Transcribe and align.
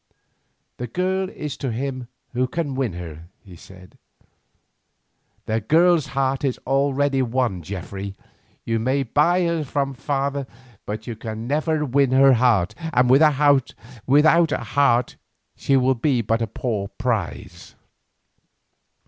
"The 0.77 0.87
girl 0.87 1.29
is 1.29 1.55
to 1.57 1.71
him 1.71 2.07
who 2.33 2.47
can 2.47 2.73
win 2.73 2.93
her," 2.93 3.27
he 3.43 3.55
said. 3.55 3.99
"The 5.45 5.61
girl's 5.61 6.07
heart 6.17 6.43
is 6.43 6.57
won 6.65 6.73
already, 6.73 7.21
Geoffrey. 7.61 8.15
You 8.65 8.79
may 8.79 9.03
buy 9.03 9.43
her 9.45 9.63
from 9.63 9.93
her 9.93 10.01
father 10.01 10.47
but 10.87 11.05
you 11.05 11.15
can 11.15 11.45
never 11.45 11.85
win 11.85 12.13
her 12.13 12.33
heart, 12.33 12.73
and 12.91 13.11
without 13.11 13.75
a 14.51 14.57
heart 14.63 15.17
she 15.55 15.77
will 15.77 15.93
be 15.93 16.23
but 16.23 16.41
a 16.41 16.47
poor 16.47 16.87
prize." 16.87 17.75